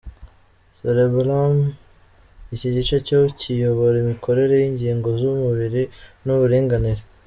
[0.79, 1.55] Cerebellum:
[2.53, 5.81] iki gice cyo kiyobora imikorere y’ingingo z’umubiri
[6.25, 7.01] n’uburinganire.